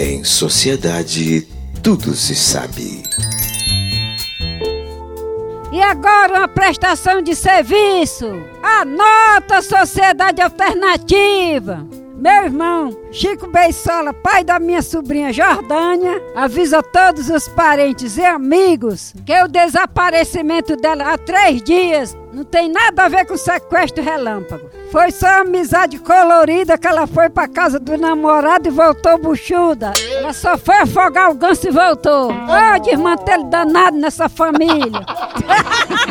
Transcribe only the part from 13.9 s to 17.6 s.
pai da minha sobrinha Jordânia, avisa todos os